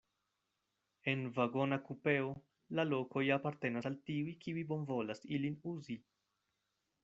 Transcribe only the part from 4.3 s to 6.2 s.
kiuj bonvolas ilin uzi.